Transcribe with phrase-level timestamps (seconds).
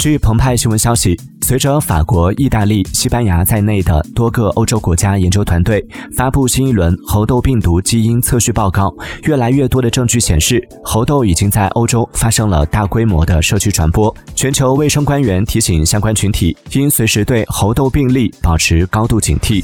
[0.00, 8.90] 据澎湃新闻消息随着法国意大利西班牙在内的多个欧洲国家研究团队发布新一轮猴痘病毒基因测序报告
[9.24, 14.14] 越来越多的证据显示猴痘已经在欧洲发生了大规模的社区传播。
[14.34, 19.62] 全球卫生官员提醒相关群体应随时对猴痘病例保持高度警惕。